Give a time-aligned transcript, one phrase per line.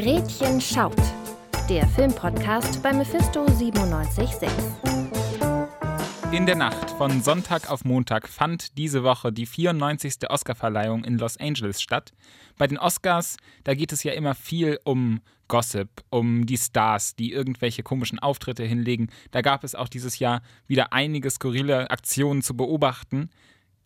[0.00, 0.94] Gretchen schaut.
[1.68, 4.48] Der Filmpodcast bei Mephisto 976.
[6.30, 10.30] In der Nacht von Sonntag auf Montag fand diese Woche die 94.
[10.30, 12.12] Oscarverleihung in Los Angeles statt.
[12.58, 17.32] Bei den Oscars, da geht es ja immer viel um Gossip, um die Stars, die
[17.32, 19.08] irgendwelche komischen Auftritte hinlegen.
[19.32, 23.30] Da gab es auch dieses Jahr wieder einige skurrile Aktionen zu beobachten.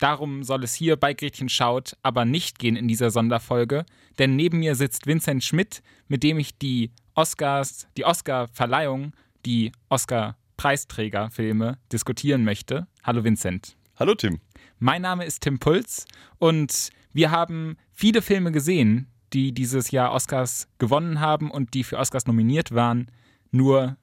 [0.03, 3.85] Darum soll es hier bei Gretchen Schaut aber nicht gehen in dieser Sonderfolge,
[4.19, 9.13] denn neben mir sitzt Vincent Schmidt, mit dem ich die Oscars, die Oscar-Verleihung,
[9.45, 12.85] die Oscar-Preisträgerfilme diskutieren möchte.
[13.01, 13.77] Hallo Vincent.
[13.95, 14.41] Hallo Tim.
[14.77, 16.05] Mein Name ist Tim Puls
[16.37, 21.97] und wir haben viele Filme gesehen, die dieses Jahr Oscars gewonnen haben und die für
[21.97, 23.09] Oscars nominiert waren.
[23.51, 23.95] Nur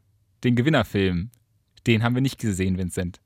[0.45, 1.31] den Gewinnerfilm,
[1.87, 3.21] den haben wir nicht gesehen, Vincent.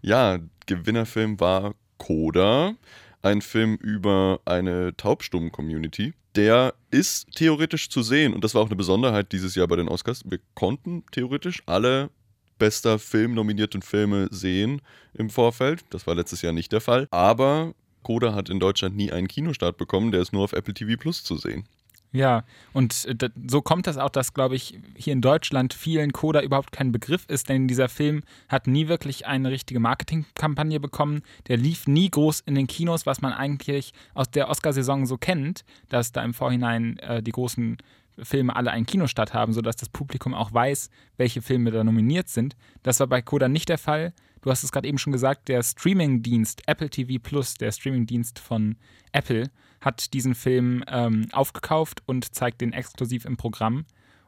[0.00, 2.74] Ja, Gewinnerfilm war Coda,
[3.22, 6.14] ein Film über eine Taubstummen-Community.
[6.34, 9.88] Der ist theoretisch zu sehen und das war auch eine Besonderheit dieses Jahr bei den
[9.88, 10.22] Oscars.
[10.24, 12.10] Wir konnten theoretisch alle
[12.58, 14.80] bester Film nominierten Filme sehen
[15.14, 15.84] im Vorfeld.
[15.90, 17.06] Das war letztes Jahr nicht der Fall.
[17.10, 20.10] Aber Coda hat in Deutschland nie einen Kinostart bekommen.
[20.10, 21.64] Der ist nur auf Apple TV Plus zu sehen.
[22.12, 26.42] Ja, und äh, so kommt das auch, dass, glaube ich, hier in Deutschland vielen Coda
[26.42, 31.22] überhaupt kein Begriff ist, denn dieser Film hat nie wirklich eine richtige Marketingkampagne bekommen.
[31.46, 35.64] Der lief nie groß in den Kinos, was man eigentlich aus der Oscarsaison so kennt,
[35.88, 37.76] dass da im Vorhinein äh, die großen
[38.18, 42.56] Filme alle einen Kinostart haben, sodass das Publikum auch weiß, welche Filme da nominiert sind.
[42.82, 44.12] Das war bei Coda nicht der Fall.
[44.42, 48.76] Du hast es gerade eben schon gesagt, der Streamingdienst Apple TV Plus, der Streamingdienst von
[49.12, 49.50] Apple,
[49.80, 53.86] hat diesen Film ähm, aufgekauft und zeigt den exklusiv im Programm.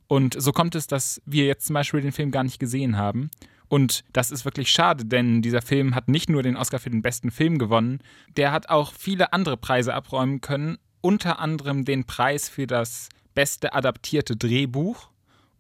[0.09, 3.31] Und so kommt es, dass wir jetzt zum Beispiel den Film gar nicht gesehen haben.
[3.69, 7.01] Und das ist wirklich schade, denn dieser Film hat nicht nur den Oscar für den
[7.01, 8.01] besten Film gewonnen,
[8.37, 13.73] der hat auch viele andere Preise abräumen können, unter anderem den Preis für das beste
[13.73, 15.09] adaptierte Drehbuch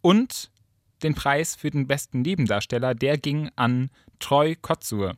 [0.02, 0.50] und
[1.02, 5.16] den Preis für den besten Nebendarsteller, der ging an Troy Kotzur.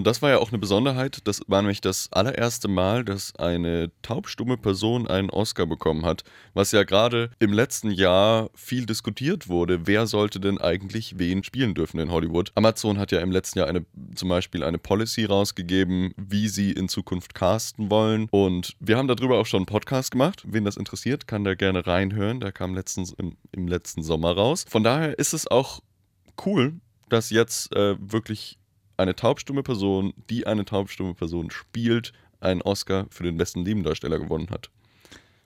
[0.00, 1.18] Und das war ja auch eine Besonderheit.
[1.24, 6.24] Das war nämlich das allererste Mal, dass eine taubstumme Person einen Oscar bekommen hat.
[6.54, 9.86] Was ja gerade im letzten Jahr viel diskutiert wurde.
[9.86, 12.50] Wer sollte denn eigentlich wen spielen dürfen in Hollywood?
[12.54, 13.84] Amazon hat ja im letzten Jahr eine,
[14.14, 18.26] zum Beispiel eine Policy rausgegeben, wie sie in Zukunft casten wollen.
[18.30, 20.44] Und wir haben darüber auch schon einen Podcast gemacht.
[20.46, 22.40] Wen das interessiert, kann da gerne reinhören.
[22.40, 24.64] Der kam letztens im, im letzten Sommer raus.
[24.66, 25.80] Von daher ist es auch
[26.46, 28.59] cool, dass jetzt äh, wirklich
[29.00, 34.50] eine taubstumme Person, die eine taubstumme Person spielt, einen Oscar für den besten Nebendarsteller gewonnen
[34.50, 34.70] hat.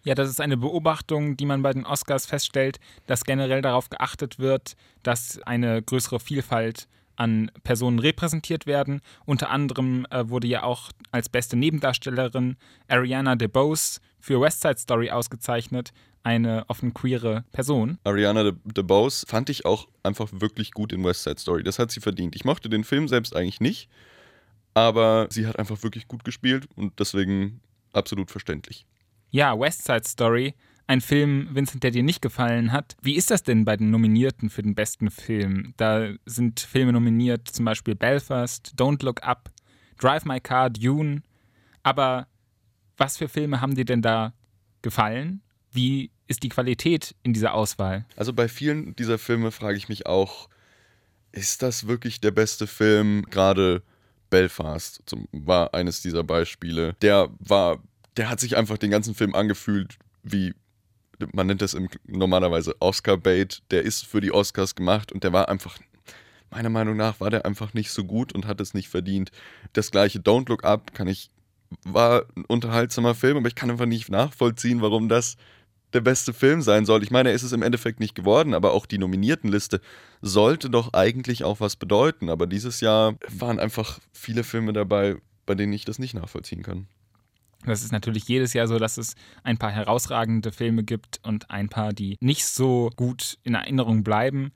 [0.04, 4.38] Ja, das ist eine Beobachtung, die man bei den Oscars feststellt, dass generell darauf geachtet
[4.38, 9.00] wird, dass eine größere Vielfalt an Personen repräsentiert werden.
[9.24, 12.56] Unter anderem äh, wurde ja auch als beste Nebendarstellerin
[12.88, 15.92] Ariana DeBose für West Side Story ausgezeichnet,
[16.22, 17.98] eine offen queere Person.
[18.04, 21.62] Ariana DeBose fand ich auch einfach wirklich gut in West Side Story.
[21.62, 22.34] Das hat sie verdient.
[22.34, 23.90] Ich mochte den Film selbst eigentlich nicht,
[24.72, 27.60] aber sie hat einfach wirklich gut gespielt und deswegen
[27.92, 28.86] absolut verständlich.
[29.30, 30.54] Ja, West Side Story,
[30.86, 32.96] ein Film, Vincent, der dir nicht gefallen hat.
[33.02, 35.74] Wie ist das denn bei den Nominierten für den besten Film?
[35.76, 39.50] Da sind Filme nominiert, zum Beispiel Belfast, Don't Look Up,
[39.98, 41.22] Drive My Car, Dune.
[41.82, 42.26] Aber
[42.96, 44.32] was für Filme haben dir denn da
[44.82, 45.40] gefallen?
[45.72, 48.04] Wie ist die Qualität in dieser Auswahl?
[48.16, 50.48] Also bei vielen dieser Filme frage ich mich auch,
[51.32, 53.26] ist das wirklich der beste Film?
[53.30, 53.82] Gerade
[54.30, 56.94] Belfast zum, war eines dieser Beispiele.
[57.02, 57.82] Der war,
[58.16, 60.54] der hat sich einfach den ganzen Film angefühlt wie
[61.32, 65.48] man nennt das im, normalerweise Oscar-Bait, der ist für die Oscars gemacht und der war
[65.48, 65.78] einfach,
[66.50, 69.30] meiner Meinung nach, war der einfach nicht so gut und hat es nicht verdient.
[69.72, 71.30] Das gleiche Don't Look Up kann ich,
[71.84, 75.36] war ein unterhaltsamer Film, aber ich kann einfach nicht nachvollziehen, warum das
[75.94, 77.02] der beste Film sein soll.
[77.02, 79.80] Ich meine, er ist es im Endeffekt nicht geworden, aber auch die Nominiertenliste
[80.20, 82.28] sollte doch eigentlich auch was bedeuten.
[82.28, 86.88] Aber dieses Jahr waren einfach viele Filme dabei, bei denen ich das nicht nachvollziehen kann.
[87.64, 91.68] Das ist natürlich jedes Jahr so, dass es ein paar herausragende Filme gibt und ein
[91.68, 94.52] paar, die nicht so gut in Erinnerung bleiben.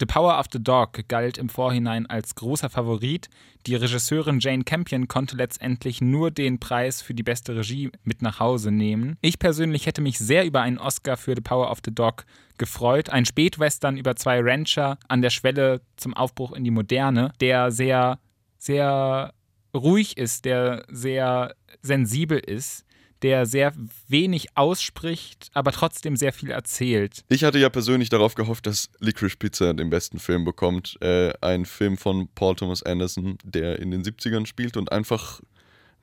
[0.00, 3.28] The Power of the Dog galt im Vorhinein als großer Favorit.
[3.66, 8.40] Die Regisseurin Jane Campion konnte letztendlich nur den Preis für die beste Regie mit nach
[8.40, 9.18] Hause nehmen.
[9.20, 12.24] Ich persönlich hätte mich sehr über einen Oscar für The Power of the Dog
[12.56, 13.10] gefreut.
[13.10, 18.18] Ein Spätwestern über zwei Rancher an der Schwelle zum Aufbruch in die Moderne, der sehr,
[18.56, 19.34] sehr
[19.74, 22.86] ruhig ist, der sehr sensibel ist
[23.22, 23.72] der sehr
[24.08, 27.24] wenig ausspricht, aber trotzdem sehr viel erzählt.
[27.28, 30.96] Ich hatte ja persönlich darauf gehofft, dass Licorice Pizza den besten Film bekommt.
[31.00, 35.40] Äh, ein Film von Paul Thomas Anderson, der in den 70ern spielt und einfach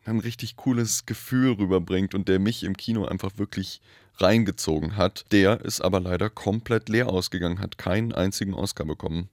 [0.05, 3.81] ein richtig cooles Gefühl rüberbringt und der mich im Kino einfach wirklich
[4.17, 5.25] reingezogen hat.
[5.31, 9.29] Der ist aber leider komplett leer ausgegangen, hat keinen einzigen Oscar bekommen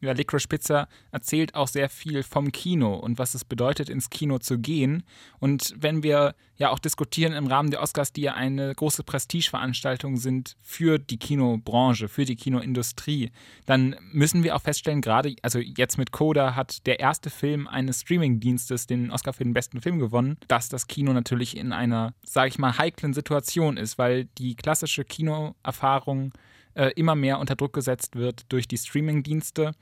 [0.00, 4.38] ja, Licorice Pizza erzählt auch sehr viel vom Kino und was es bedeutet, ins Kino
[4.38, 5.02] zu gehen.
[5.38, 10.16] Und wenn wir ja auch diskutieren im Rahmen der Oscars, die ja eine große Prestigeveranstaltung
[10.16, 13.30] sind für die Kinobranche, für die Kinoindustrie,
[13.66, 18.02] dann müssen wir auch feststellen, gerade, also jetzt mit Coda hat der erste Film eines
[18.02, 22.48] Streamingdienstes den Oscar für den besten Film gewonnen, dass das Kino natürlich in einer, sage
[22.48, 26.32] ich mal, heiklen Situation ist, weil die klassische Kinoerfahrung
[26.74, 29.72] äh, immer mehr unter Druck gesetzt wird durch die Streamingdienste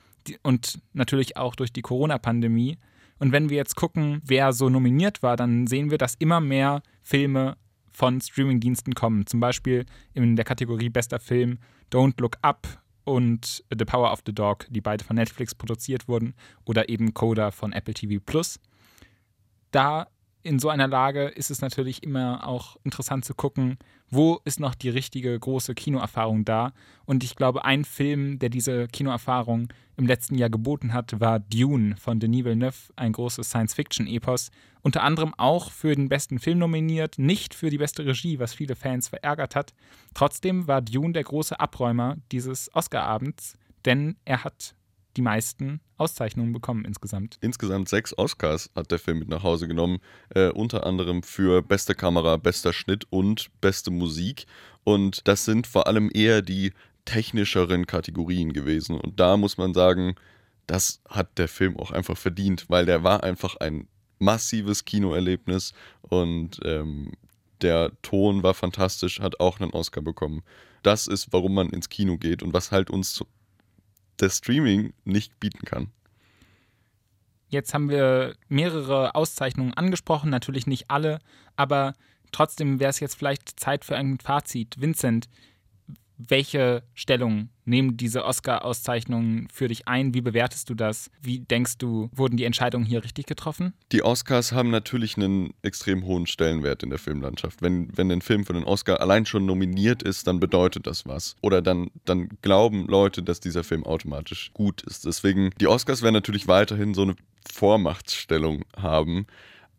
[0.43, 2.79] und natürlich auch durch die Corona-Pandemie.
[3.19, 6.83] Und wenn wir jetzt gucken, wer so nominiert war, dann sehen wir, dass immer mehr
[7.03, 7.57] Filme
[7.91, 9.27] von Streamingdiensten kommen.
[9.27, 11.59] Zum Beispiel in der Kategorie Bester Film
[11.91, 16.35] Don't Look Up und The Power of the Dog, die beide von Netflix produziert wurden,
[16.65, 18.61] oder eben Coda von Apple TV Plus.
[19.71, 20.09] Da
[20.43, 23.79] in so einer Lage ist es natürlich immer auch interessant zu gucken,
[24.11, 26.73] wo ist noch die richtige große Kinoerfahrung da.
[27.05, 31.97] Und ich glaube, ein Film, der diese Kinoerfahrung im letzten Jahr geboten hat, war Dune
[31.97, 34.51] von Denis Villeneuve, ein großes Science-Fiction-Epos.
[34.81, 38.77] Unter anderem auch für den besten Film nominiert, nicht für die beste Regie, was viele
[38.77, 39.75] Fans verärgert hat.
[40.15, 44.75] Trotzdem war Dune der große Abräumer dieses Oscar-Abends, denn er hat
[45.17, 47.39] die meisten Auszeichnungen bekommen insgesamt.
[47.41, 49.99] Insgesamt sechs Oscars hat der Film mit nach Hause genommen,
[50.35, 54.47] äh, unter anderem für beste Kamera, bester Schnitt und beste Musik.
[54.85, 56.73] Und das sind vor allem eher die
[57.05, 58.99] technischeren Kategorien gewesen.
[58.99, 60.15] Und da muss man sagen,
[60.67, 63.89] das hat der Film auch einfach verdient, weil der war einfach ein
[64.19, 65.73] massives Kinoerlebnis
[66.03, 67.13] und ähm,
[67.63, 70.43] der Ton war fantastisch, hat auch einen Oscar bekommen.
[70.83, 73.25] Das ist, warum man ins Kino geht und was halt uns
[74.21, 75.91] der Streaming nicht bieten kann.
[77.49, 81.19] Jetzt haben wir mehrere Auszeichnungen angesprochen, natürlich nicht alle,
[81.57, 81.95] aber
[82.31, 84.81] trotzdem wäre es jetzt vielleicht Zeit für ein Fazit.
[84.81, 85.29] Vincent,
[86.19, 90.15] welche Stellung nehmen diese Oscar-Auszeichnungen für dich ein?
[90.15, 91.11] Wie bewertest du das?
[91.23, 93.73] Wie denkst du, wurden die Entscheidungen hier richtig getroffen?
[93.93, 97.63] Die Oscars haben natürlich einen extrem hohen Stellenwert in der Filmlandschaft.
[97.63, 101.37] Wenn, wenn ein Film für den Oscar allein schon nominiert ist, dann bedeutet das was.
[101.41, 105.07] Oder dann, dann glauben Leute, dass dieser Film automatisch gut ist.
[105.07, 107.15] Deswegen, die Oscars werden natürlich weiterhin so eine
[107.51, 109.27] Vormachtstellung haben.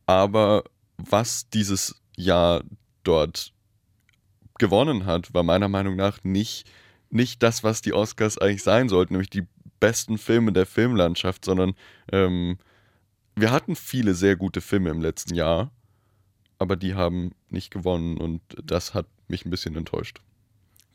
[0.06, 0.64] Aber
[0.98, 2.64] was dieses Jahr
[3.04, 3.54] dort
[4.60, 6.70] gewonnen hat, war meiner Meinung nach nicht,
[7.10, 9.48] nicht das, was die Oscars eigentlich sein sollten, nämlich die
[9.80, 11.74] besten Filme der Filmlandschaft, sondern
[12.12, 12.58] ähm,
[13.36, 15.72] wir hatten viele sehr gute Filme im letzten Jahr,
[16.58, 20.20] aber die haben nicht gewonnen und das hat mich ein bisschen enttäuscht.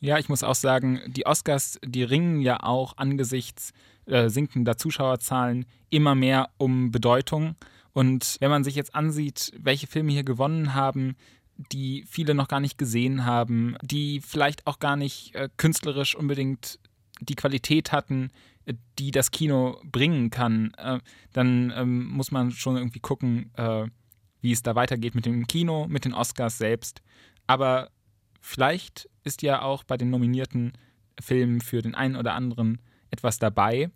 [0.00, 3.72] Ja, ich muss auch sagen, die Oscars, die ringen ja auch angesichts
[4.04, 7.56] äh, sinkender Zuschauerzahlen immer mehr um Bedeutung.
[7.94, 11.16] Und wenn man sich jetzt ansieht, welche Filme hier gewonnen haben,
[11.56, 16.78] die viele noch gar nicht gesehen haben, die vielleicht auch gar nicht äh, künstlerisch unbedingt
[17.20, 18.30] die Qualität hatten,
[18.66, 20.98] äh, die das Kino bringen kann, äh,
[21.32, 23.86] dann ähm, muss man schon irgendwie gucken, äh,
[24.40, 27.02] wie es da weitergeht mit dem Kino, mit den Oscars selbst.
[27.46, 27.90] Aber
[28.40, 30.72] vielleicht ist ja auch bei den nominierten
[31.20, 32.80] Filmen für den einen oder anderen
[33.10, 33.90] etwas dabei.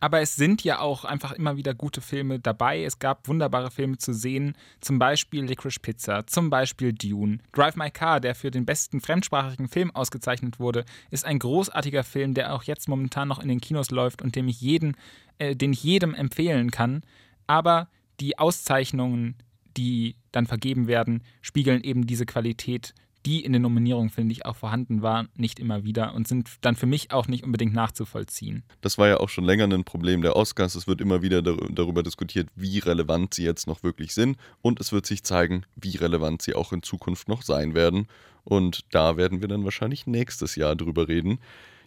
[0.00, 2.84] Aber es sind ja auch einfach immer wieder gute Filme dabei.
[2.84, 7.38] Es gab wunderbare Filme zu sehen, zum Beispiel Licorice Pizza, zum Beispiel Dune.
[7.52, 12.34] Drive My Car, der für den besten fremdsprachigen Film ausgezeichnet wurde, ist ein großartiger Film,
[12.34, 14.96] der auch jetzt momentan noch in den Kinos läuft und dem ich jeden,
[15.38, 17.02] äh, den ich jedem empfehlen kann.
[17.46, 17.88] Aber
[18.20, 19.36] die Auszeichnungen,
[19.76, 22.94] die dann vergeben werden, spiegeln eben diese Qualität
[23.26, 26.76] die in den Nominierungen, finde ich, auch vorhanden waren, nicht immer wieder und sind dann
[26.76, 28.62] für mich auch nicht unbedingt nachzuvollziehen.
[28.80, 30.74] Das war ja auch schon länger ein Problem der Oscars.
[30.74, 34.92] Es wird immer wieder darüber diskutiert, wie relevant sie jetzt noch wirklich sind und es
[34.92, 38.06] wird sich zeigen, wie relevant sie auch in Zukunft noch sein werden.
[38.44, 41.38] Und da werden wir dann wahrscheinlich nächstes Jahr drüber reden.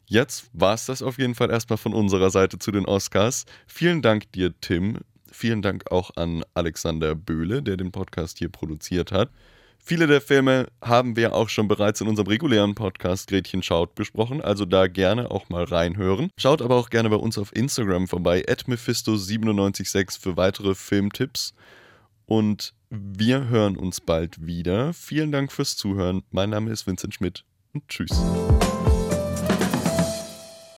[0.05, 3.45] Jetzt war es das auf jeden Fall erstmal von unserer Seite zu den Oscars.
[3.65, 4.97] Vielen Dank dir, Tim.
[5.31, 9.31] Vielen Dank auch an Alexander Böhle, der den Podcast hier produziert hat.
[9.83, 14.39] Viele der Filme haben wir auch schon bereits in unserem regulären Podcast Gretchen schaut besprochen,
[14.39, 16.29] also da gerne auch mal reinhören.
[16.38, 21.53] Schaut aber auch gerne bei uns auf Instagram vorbei, mephisto976 für weitere Filmtipps.
[22.25, 24.93] Und wir hören uns bald wieder.
[24.93, 26.23] Vielen Dank fürs Zuhören.
[26.29, 28.11] Mein Name ist Vincent Schmidt und tschüss.